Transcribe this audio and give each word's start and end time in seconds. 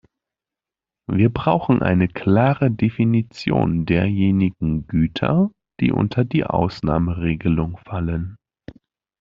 Wir 1.11 1.29
brauchen 1.29 1.83
eine 1.83 2.07
klare 2.07 2.71
Definition 2.71 3.85
derjenigen 3.85 4.87
Güter, 4.87 5.51
die 5.79 5.91
unter 5.91 6.25
die 6.25 6.43
Ausnahmeregelung 6.43 7.77
fallen. 7.85 8.35